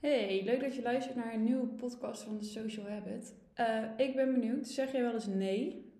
[0.00, 3.34] Hey, leuk dat je luistert naar een nieuwe podcast van The Social Habit.
[3.60, 5.92] Uh, ik ben benieuwd, zeg je wel eens nee?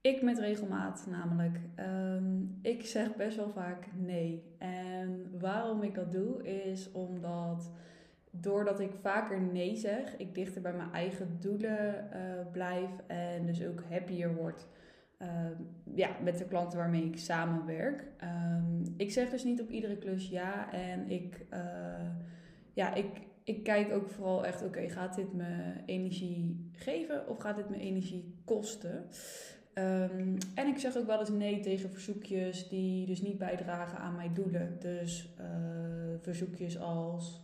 [0.00, 1.60] Ik met regelmaat namelijk.
[1.80, 4.42] Um, ik zeg best wel vaak nee.
[4.58, 7.70] En waarom ik dat doe is omdat
[8.30, 13.64] doordat ik vaker nee zeg, ik dichter bij mijn eigen doelen uh, blijf en dus
[13.66, 14.66] ook happier word.
[15.18, 15.28] Uh,
[15.94, 18.04] ja, met de klanten waarmee ik samenwerk.
[18.24, 21.58] Um, ik zeg dus niet op iedere klus ja en ik uh,
[22.74, 23.06] ja, ik,
[23.44, 27.78] ik kijk ook vooral echt, oké, gaat dit me energie geven of gaat dit me
[27.78, 29.06] energie kosten?
[29.74, 34.16] Um, en ik zeg ook wel eens nee tegen verzoekjes die dus niet bijdragen aan
[34.16, 34.76] mijn doelen.
[34.80, 35.46] Dus uh,
[36.20, 37.42] verzoekjes als,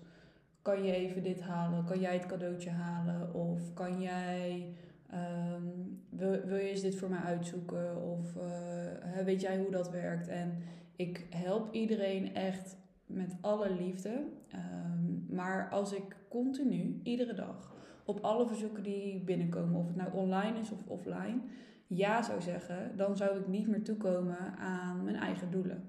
[0.62, 1.84] kan je even dit halen?
[1.84, 3.34] Kan jij het cadeautje halen?
[3.34, 4.66] Of kan jij,
[5.14, 8.02] um, wil, wil je eens dit voor mij uitzoeken?
[8.02, 10.28] Of uh, weet jij hoe dat werkt?
[10.28, 10.58] En
[10.96, 12.76] ik help iedereen echt
[13.12, 14.24] met alle liefde.
[14.54, 20.12] Um, maar als ik continu, iedere dag, op alle verzoeken die binnenkomen, of het nou
[20.12, 21.40] online is of offline,
[21.86, 25.84] ja zou zeggen, dan zou ik niet meer toekomen aan mijn eigen doelen.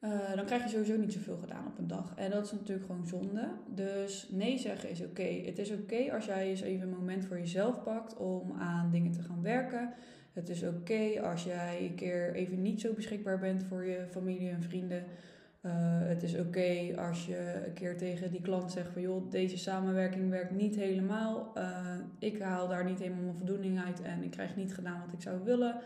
[0.00, 2.14] Uh, dan krijg je sowieso niet zoveel gedaan op een dag.
[2.16, 3.48] En dat is natuurlijk gewoon zonde.
[3.74, 5.22] Dus nee zeggen is oké.
[5.22, 9.12] Het is oké als jij eens even een moment voor jezelf pakt om aan dingen
[9.12, 9.92] te gaan werken.
[10.32, 14.50] Het is oké als jij een keer even niet zo beschikbaar bent voor je familie
[14.50, 15.04] en vrienden.
[15.62, 15.72] Uh,
[16.08, 20.30] het is oké als je een keer tegen die klant zegt van joh, deze samenwerking
[20.30, 21.52] werkt niet helemaal.
[21.56, 25.12] Uh, ik haal daar niet helemaal mijn voldoening uit en ik krijg niet gedaan wat
[25.12, 25.80] ik zou willen.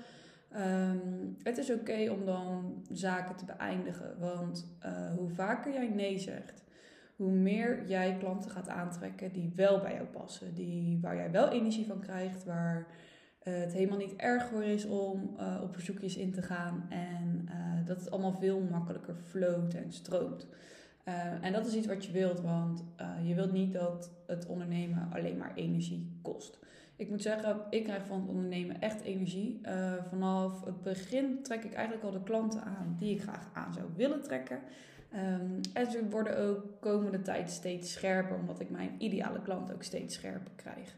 [0.56, 4.18] Um, het is oké om dan zaken te beëindigen.
[4.18, 6.64] Want uh, hoe vaker jij nee zegt,
[7.16, 10.54] hoe meer jij klanten gaat aantrekken die wel bij jou passen.
[10.54, 12.86] Die, waar jij wel energie van krijgt, waar
[13.50, 16.86] het helemaal niet erg voor is om uh, op verzoekjes in te gaan.
[16.88, 20.46] En uh, dat het allemaal veel makkelijker float en stroomt.
[21.40, 22.84] En dat is iets wat je wilt, want
[23.22, 26.58] je wilt niet dat het ondernemen alleen maar energie kost.
[26.96, 29.60] Ik moet zeggen, ik krijg van het ondernemen echt energie.
[30.08, 33.86] vanaf het begin trek ik eigenlijk al de klanten aan die ik graag aan zou
[33.96, 34.58] willen trekken.
[35.14, 39.82] Um, en ze worden ook komende tijd steeds scherper, omdat ik mijn ideale klant ook
[39.82, 40.96] steeds scherper krijg.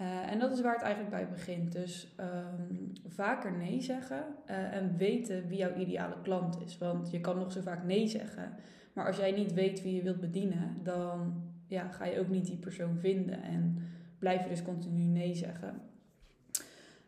[0.00, 1.72] Uh, en dat is waar het eigenlijk bij begint.
[1.72, 6.78] Dus um, vaker nee zeggen uh, en weten wie jouw ideale klant is.
[6.78, 8.52] Want je kan nog zo vaak nee zeggen.
[8.92, 12.46] Maar als jij niet weet wie je wilt bedienen, dan ja, ga je ook niet
[12.46, 13.42] die persoon vinden.
[13.42, 13.78] En
[14.18, 15.80] blijf je dus continu nee zeggen.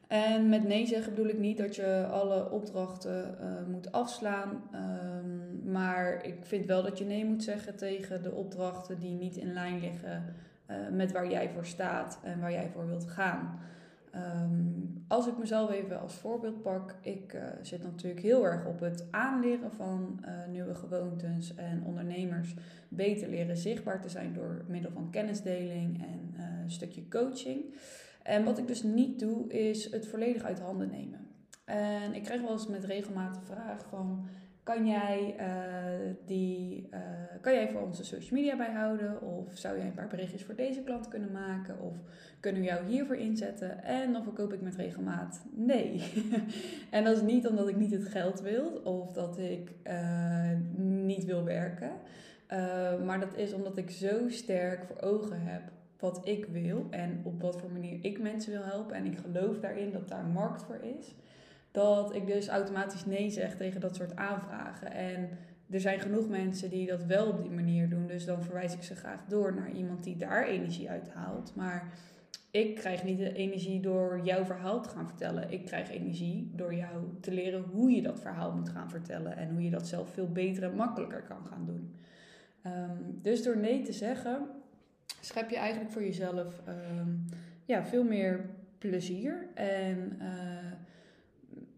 [0.07, 4.63] En met nee zeggen bedoel ik niet dat je alle opdrachten uh, moet afslaan.
[4.75, 9.37] Um, maar ik vind wel dat je nee moet zeggen tegen de opdrachten die niet
[9.37, 10.35] in lijn liggen
[10.71, 13.59] uh, met waar jij voor staat en waar jij voor wilt gaan.
[14.43, 18.81] Um, als ik mezelf even als voorbeeld pak, ik uh, zit natuurlijk heel erg op
[18.81, 22.55] het aanleren van uh, nieuwe gewoontes en ondernemers
[22.89, 27.75] beter leren zichtbaar te zijn door middel van kennisdeling en een stukje coaching.
[28.23, 31.27] En wat ik dus niet doe, is het volledig uit handen nemen.
[31.65, 34.29] En ik krijg wel eens met regelmaat de vraag van
[34.67, 37.01] kan jij, uh, die, uh,
[37.41, 39.23] kan jij voor onze social media bijhouden?
[39.23, 41.81] Of zou jij een paar berichtjes voor deze klant kunnen maken?
[41.81, 41.95] Of
[42.41, 43.83] kunnen we jou hiervoor inzetten?
[43.83, 46.03] En dan verkoop ik met regelmaat nee.
[46.91, 51.25] en dat is niet omdat ik niet het geld wil of dat ik uh, niet
[51.25, 51.91] wil werken.
[53.05, 55.63] maar dat is omdat ik zo sterk voor ogen heb
[55.99, 58.97] wat ik wil en op wat voor manier ik mensen wil helpen.
[58.97, 61.15] En ik geloof daarin dat daar markt voor is
[61.77, 64.93] dat ik dus automatisch nee zeg tegen dat soort aanvragen.
[64.93, 65.29] En
[65.71, 68.07] er zijn genoeg mensen die dat wel op die manier doen.
[68.07, 71.53] Dus dan verwijs ik ze graag door naar iemand die daar energie uit haalt.
[71.55, 71.93] Maar
[72.51, 75.53] ik krijg niet de energie door jouw verhaal te gaan vertellen.
[75.53, 79.37] Ik krijg energie door jou te leren hoe je dat verhaal moet gaan vertellen.
[79.37, 81.95] En hoe je dat zelf veel beter en makkelijker kan gaan doen.
[82.67, 84.47] Um, dus door nee te zeggen,
[85.21, 87.25] schep je eigenlijk voor jezelf um,
[87.65, 88.45] ja, veel meer
[88.79, 89.47] plezier.
[89.55, 90.66] En uh,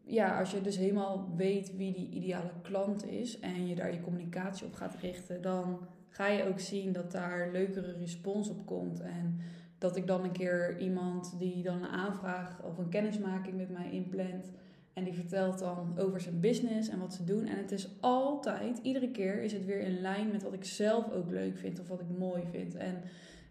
[0.09, 4.01] ja, als je dus helemaal weet wie die ideale klant is en je daar je
[4.01, 5.79] communicatie op gaat richten, dan
[6.09, 9.01] ga je ook zien dat daar leukere respons op komt.
[9.01, 9.41] En
[9.79, 13.91] dat ik dan een keer iemand die dan een aanvraag of een kennismaking met mij
[13.91, 14.51] inplant.
[14.93, 17.47] En die vertelt dan over zijn business en wat ze doen.
[17.47, 21.13] En het is altijd, iedere keer is het weer in lijn met wat ik zelf
[21.13, 22.75] ook leuk vind of wat ik mooi vind.
[22.75, 23.03] En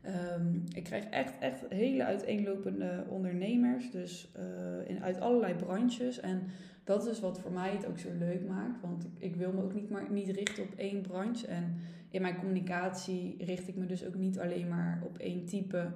[0.07, 6.19] Um, ik krijg echt, echt hele uiteenlopende ondernemers, dus uh, in, uit allerlei branches.
[6.19, 6.42] En
[6.83, 9.63] dat is wat voor mij het ook zo leuk maakt, want ik, ik, wil me
[9.63, 11.48] ook niet, maar, niet richten op één branche.
[11.48, 11.75] En
[12.09, 15.92] in mijn communicatie richt ik me dus ook niet alleen maar op één type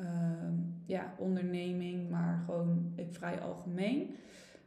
[0.00, 0.06] uh,
[0.86, 4.14] ja, onderneming, maar gewoon vrij algemeen.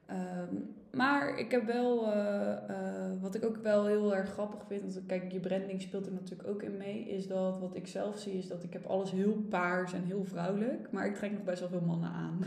[0.09, 4.81] Um, maar ik heb wel, eh, eh, wat ik ook wel heel erg grappig vind,
[4.81, 8.19] want kijk, je branding speelt er natuurlijk ook in mee, is dat wat ik zelf
[8.19, 11.43] zie, is dat ik heb alles heel paars en heel vrouwelijk, maar ik trek nog
[11.43, 12.39] best wel veel mannen aan.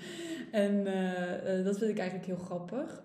[0.64, 3.02] en uh, dat vind ik eigenlijk heel grappig.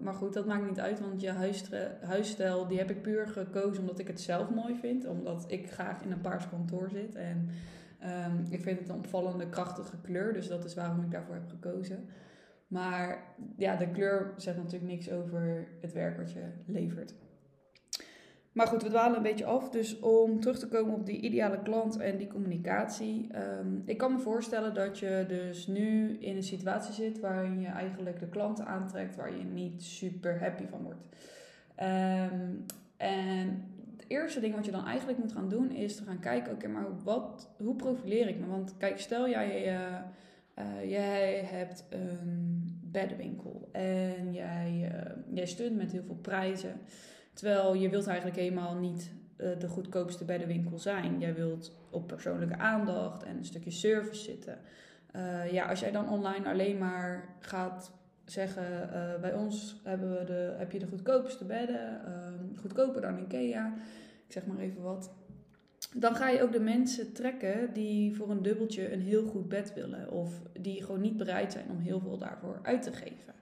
[0.00, 1.56] maar goed, dat maakt niet uit, want je
[2.02, 6.02] huisstijl, die heb ik puur gekozen omdat ik het zelf mooi vind, omdat ik graag
[6.02, 7.48] in een paars kantoor zit en
[8.02, 11.48] um, ik vind het een opvallende, krachtige kleur, dus dat is waarom ik daarvoor heb
[11.48, 12.08] gekozen.
[12.72, 17.14] Maar ja, de kleur zegt natuurlijk niks over het werk wat je levert.
[18.52, 19.70] Maar goed, we dwalen een beetje af.
[19.70, 23.32] Dus om terug te komen op die ideale klant en die communicatie.
[23.32, 27.66] Ehm, ik kan me voorstellen dat je dus nu in een situatie zit waarin je
[27.66, 31.02] eigenlijk de klanten aantrekt waar je niet super happy van wordt.
[31.74, 32.50] Ehm,
[32.96, 33.64] en
[33.96, 36.68] het eerste ding wat je dan eigenlijk moet gaan doen is te gaan kijken, oké,
[36.68, 38.46] maar wat, hoe profileer ik me?
[38.46, 39.74] Want kijk, stel jij...
[39.74, 39.98] Uh,
[40.58, 46.80] uh, jij hebt een beddenwinkel en jij, uh, jij stunt met heel veel prijzen.
[47.32, 51.20] Terwijl je wilt eigenlijk helemaal niet uh, de goedkoopste beddenwinkel zijn.
[51.20, 54.58] Jij wilt op persoonlijke aandacht en een stukje service zitten.
[55.50, 57.92] ja, als jij dan online alleen maar gaat
[58.24, 58.88] zeggen,
[59.20, 62.00] bij ons hebben we de, heb je de goedkoopste bedden,
[62.60, 63.74] goedkoper dan Ikea.
[64.26, 65.10] Ik zeg maar even wat
[65.94, 69.74] dan ga je ook de mensen trekken die voor een dubbeltje een heel goed bed
[69.74, 70.10] willen.
[70.10, 73.34] Of die gewoon niet bereid zijn om heel veel daarvoor uit te geven.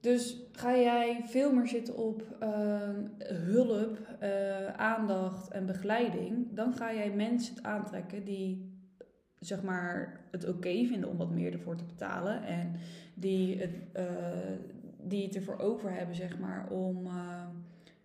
[0.00, 6.94] Dus ga jij veel meer zitten op ehm, hulp, uh, aandacht en begeleiding, dan ga
[6.94, 8.74] jij mensen aantrekken die
[9.38, 12.42] zeg maar, het oké vinden om wat meer ervoor te betalen.
[12.42, 12.72] En
[13.14, 14.04] die het, uh,
[15.02, 17.42] die het ervoor over hebben, zeg maar, om uh,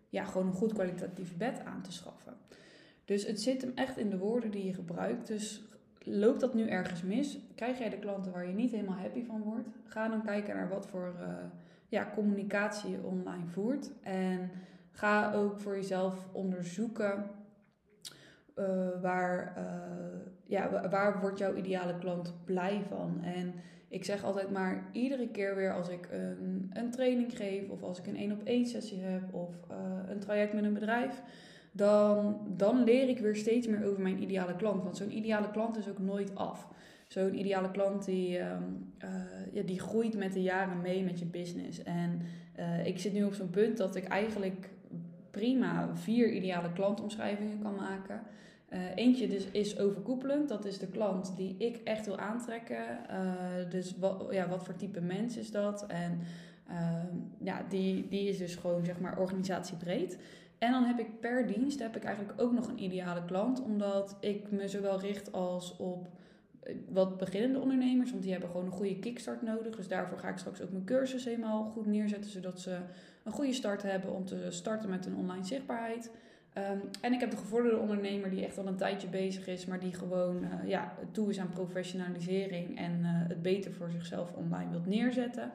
[0.10, 2.34] ja, gewoon een goed kwalitatief bed aan te schaffen.
[3.06, 5.28] Dus het zit hem echt in de woorden die je gebruikt.
[5.28, 5.64] Dus
[6.04, 7.40] loopt dat nu ergens mis?
[7.56, 9.68] Krijg jij de klanten waar je niet helemaal happy van wordt?
[9.86, 11.28] Ga dan kijken naar wat voor uh,
[11.88, 13.92] ja, communicatie je online voert.
[14.02, 14.52] En
[14.92, 17.30] ga ook voor jezelf onderzoeken
[18.56, 23.24] uh, waar, uh, ja, waar wordt jouw ideale klant blij van.
[23.24, 23.54] En
[23.88, 28.00] ik zeg altijd maar iedere keer weer als ik een, een training geef of als
[28.00, 29.56] ik een één op één sessie heb of
[30.08, 31.22] een traject met een bedrijf
[31.72, 34.84] dan, dan leer ik weer steeds meer over mijn ideale klant.
[34.84, 36.68] Want zo'n ideale klant is ook nooit af.
[37.08, 38.64] Zo'n ideale klant die, ehm,
[38.98, 39.10] eh,
[39.52, 41.84] ja, die groeit met de jaren mee met je business.
[41.84, 42.22] En
[42.60, 44.70] uh, ik zit nu op zo'n punt dat ik eigenlijk
[45.32, 48.22] prima vier ideale klantomschrijvingen kan maken.
[48.74, 50.50] Uh, eentje dus is overkoepelend.
[50.50, 52.86] Dat is de klant die ik echt wil aantrekken.
[53.70, 55.86] dus wat, ja, wat voor type mens is dat?
[55.88, 56.20] En
[56.68, 60.18] ehm, ja, die, die is dus gewoon zeg maar organisatiebreed.
[60.64, 64.18] En dan heb ik per dienst heb ik eigenlijk ook nog een ideale klant, omdat
[64.20, 66.08] ik me zowel richt als op
[66.64, 69.76] eh, wat beginnende ondernemers, want die hebben gewoon een goede kickstart nodig.
[69.76, 72.78] Dus daarvoor ga ik straks ook mijn cursus helemaal goed neerzetten, zodat ze
[73.24, 76.12] een goede start hebben om te starten met een online zichtbaarheid.
[76.58, 79.80] Um, en ik heb de gevorderde ondernemer die echt al een tijdje bezig is, maar
[79.80, 84.70] die gewoon uh, ja, toe is aan professionalisering en uh, het beter voor zichzelf online
[84.70, 85.52] wilt neerzetten.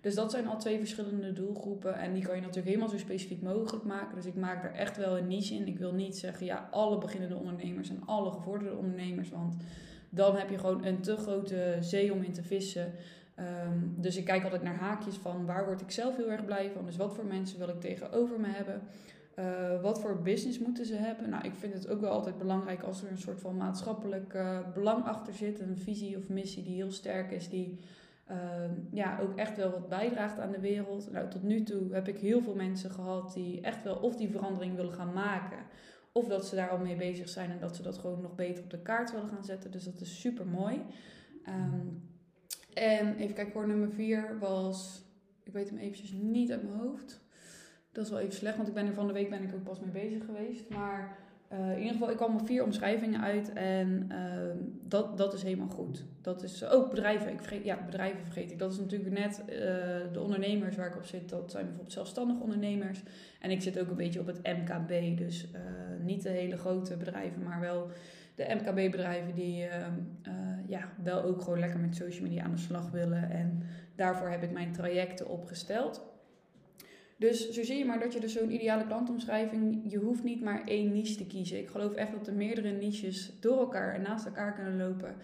[0.00, 1.94] Dus dat zijn al twee verschillende doelgroepen.
[1.94, 4.16] En die kan je natuurlijk helemaal zo specifiek mogelijk maken.
[4.16, 5.66] Dus ik maak er echt wel een niche in.
[5.66, 9.30] Ik wil niet zeggen, ja, alle beginnende ondernemers en alle gevorderde ondernemers.
[9.30, 9.56] Want
[10.10, 12.92] dan heb je gewoon een te grote zee om in te vissen.
[13.38, 16.70] Um, dus ik kijk altijd naar haakjes van waar word ik zelf heel erg blij
[16.74, 16.84] van.
[16.84, 18.82] Dus wat voor mensen wil ik tegenover me hebben.
[19.38, 21.30] Uh, wat voor business moeten ze hebben?
[21.30, 24.58] Nou, ik vind het ook wel altijd belangrijk als er een soort van maatschappelijk uh,
[24.74, 25.60] belang achter zit.
[25.60, 27.78] Een visie of missie die heel sterk is, die
[28.30, 31.10] Ehm, ja, ook echt wel wat bijdraagt aan de wereld.
[31.12, 34.30] Nou, tot nu toe heb ik heel veel mensen gehad die echt wel of die
[34.30, 35.58] verandering willen gaan maken.
[36.12, 38.64] Of dat ze daar al mee bezig zijn en dat ze dat gewoon nog beter
[38.64, 39.70] op de kaart willen gaan zetten.
[39.70, 40.82] Dus dat is super mooi.
[41.44, 41.86] Ehm,
[42.74, 45.04] en even kijken hoor, nummer vier was,
[45.42, 47.20] ik weet hem eventjes niet uit mijn hoofd.
[47.92, 49.62] Dat is wel even slecht, want ik ben er van de week ben ik ook
[49.64, 50.68] pas mee bezig geweest.
[50.68, 51.18] Maar
[51.52, 54.18] uh, in ieder geval, ik kwam op vier omschrijvingen uit en uh,
[54.88, 56.04] dat, dat is helemaal goed.
[56.20, 57.32] Dat is ook oh, bedrijven.
[57.32, 58.58] Ik vergeet, ja, bedrijven vergeet ik.
[58.58, 59.54] Dat is natuurlijk net uh,
[60.12, 61.28] de ondernemers waar ik op zit.
[61.28, 63.02] Dat zijn bijvoorbeeld zelfstandige ondernemers.
[63.40, 65.18] En ik zit ook een beetje op het MKB.
[65.18, 65.60] Dus eh,
[66.02, 67.90] niet de hele grote bedrijven, maar wel
[68.34, 69.92] de MKB-bedrijven die ehm,
[70.66, 73.30] ja, wel ook gewoon lekker met social media aan de slag willen.
[73.30, 73.62] En
[73.94, 76.09] daarvoor heb ik mijn trajecten opgesteld.
[77.20, 80.62] Dus zo zie je maar dat je dus zo'n ideale klantomschrijving, je hoeft niet maar
[80.64, 81.58] één niche te kiezen.
[81.58, 85.14] Ik geloof echt dat er meerdere niches door elkaar en naast elkaar kunnen lopen.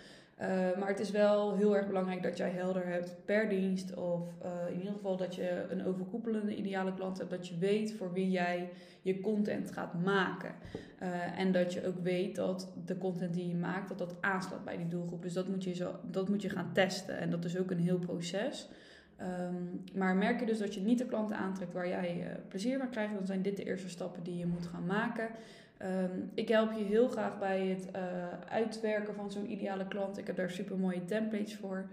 [0.41, 0.47] Uh,
[0.79, 3.95] maar het is wel heel erg belangrijk dat jij helder hebt per dienst.
[3.95, 7.31] Of uh, in ieder geval dat je een overkoepelende ideale klant hebt.
[7.31, 8.69] Dat je weet voor wie jij
[9.03, 10.55] je content gaat maken.
[11.03, 14.65] Uh, en dat je ook weet dat de content die je maakt, dat dat aanslaat
[14.65, 15.23] bij die doelgroep.
[15.23, 17.19] Dus dat moet je, zo, dat moet je gaan testen.
[17.19, 18.69] En dat is ook een heel proces.
[19.17, 19.63] Ehm,
[19.95, 22.91] maar merk je dus dat je niet de klanten aantrekt waar jij uh, plezier van
[22.91, 25.29] krijgt, dan zijn dit de eerste stappen die je moet gaan maken.
[25.77, 28.03] Ehm, ik help je heel graag bij het uh,
[28.49, 30.19] uitwerken van zo'n ideale klant.
[30.19, 31.87] Ik heb daar super mooie templates voor.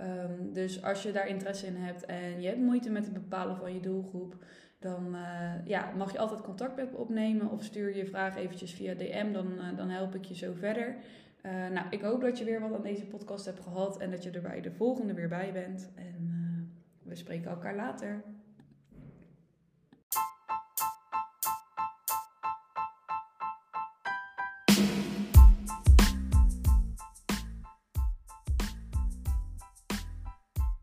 [0.00, 3.56] Um, dus als je daar interesse in hebt en je hebt moeite met het bepalen
[3.56, 4.36] van je doelgroep,
[4.78, 8.72] dan uh, ja, mag je altijd contact met me opnemen of stuur je vraag eventjes
[8.72, 10.96] via DM, dan, dan help ik je zo verder.
[11.72, 14.30] Nou, ik hoop dat je weer wat aan deze podcast hebt gehad en dat je
[14.30, 15.90] er bij de volgende weer bij bent.
[15.94, 16.43] En
[17.04, 18.24] we spreken elkaar later.